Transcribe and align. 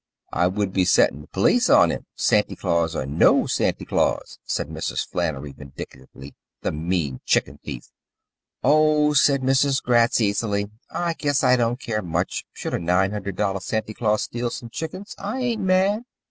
"I 0.33 0.47
would 0.47 0.73
be 0.73 0.83
settin' 0.83 1.23
th' 1.27 1.31
police 1.31 1.69
on 1.69 1.91
him, 1.91 2.07
Santy 2.15 2.55
Claus 2.55 2.95
or 2.95 3.05
no 3.05 3.45
Santy 3.45 3.85
Claus," 3.85 4.39
said 4.43 4.67
Mrs. 4.67 5.07
Flannery 5.07 5.51
vindictively; 5.51 6.33
"th' 6.63 6.73
mean 6.73 7.19
chicken 7.23 7.59
thief!" 7.63 7.91
"Oh," 8.63 9.13
said 9.13 9.43
Mrs. 9.43 9.79
Gratz 9.83 10.19
easily, 10.19 10.71
"I 10.89 11.13
guess 11.13 11.43
I 11.43 11.55
don't 11.55 11.79
care 11.79 12.01
much 12.01 12.45
should 12.51 12.73
a 12.73 12.79
nine 12.79 13.11
hundred 13.11 13.35
dollar 13.35 13.59
Santy 13.59 13.93
Claus 13.93 14.23
steal 14.23 14.49
some 14.49 14.69
chickens. 14.71 15.13
I 15.19 15.39
ain't 15.39 15.61
mad." 15.61 16.03